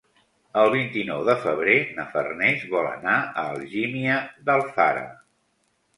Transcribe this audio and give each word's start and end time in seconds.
El 0.61 0.69
vint-i-nou 0.75 1.19
de 1.27 1.35
febrer 1.43 1.75
na 1.99 2.07
Farners 2.15 2.65
vol 2.73 2.89
anar 2.95 3.15
a 3.43 3.47
Algímia 3.53 4.17
d'Alfara. 4.49 5.05